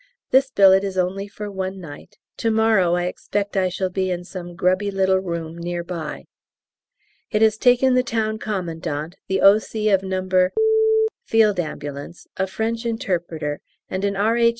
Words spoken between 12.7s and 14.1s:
interpreter, and